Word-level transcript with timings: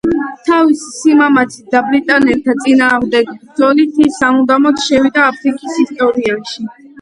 თავისი 0.45 0.85
სიმამაცით 0.99 1.67
და 1.75 1.81
ბრიტანელთა 1.89 2.55
წინააღმდეგ 2.63 3.29
ბრძოლით, 3.43 4.01
ის 4.07 4.17
სამუდამოდ 4.23 4.81
შევიდა 4.87 5.27
აფრიკის 5.35 5.79
ისტორიაში. 5.85 6.69